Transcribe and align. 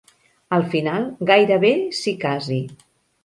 Al 0.55 0.63
final, 0.71 1.05
gairebé 1.31 1.73
s'hi 1.99 2.15
casi. 2.27 2.59